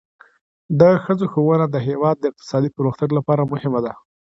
د 0.79 0.81
ښځو 1.03 1.25
ښوونه 1.33 1.65
د 1.69 1.75
هیواد 1.87 2.15
د 2.19 2.23
اقتصادي 2.31 2.69
پرمختګ 2.77 3.09
لپاره 3.17 3.49
مهمه 3.53 3.79
ده. 3.85 3.93